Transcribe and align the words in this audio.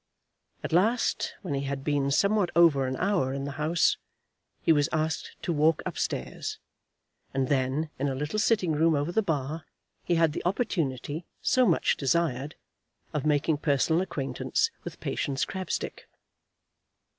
At 0.63 0.73
last, 0.73 1.35
when 1.43 1.53
he 1.53 1.61
had 1.61 1.83
been 1.83 2.09
somewhat 2.09 2.49
over 2.55 2.87
an 2.87 2.95
hour 2.97 3.33
in 3.35 3.43
the 3.43 3.51
house, 3.61 3.97
he 4.59 4.73
was 4.73 4.89
asked 4.91 5.35
to 5.43 5.53
walk 5.53 5.83
up 5.85 5.95
stairs, 5.95 6.57
and 7.35 7.49
then, 7.49 7.91
in 7.99 8.07
a 8.07 8.15
little 8.15 8.39
sitting 8.39 8.71
room 8.71 8.95
over 8.95 9.11
the 9.11 9.21
bar, 9.21 9.67
he 10.03 10.15
had 10.15 10.33
the 10.33 10.41
opportunity, 10.43 11.27
so 11.43 11.67
much 11.67 11.97
desired, 11.97 12.55
of 13.13 13.27
making 13.27 13.57
personal 13.57 14.01
acquaintance 14.01 14.71
with 14.83 14.99
Patience 14.99 15.45
Crabstick. 15.45 16.07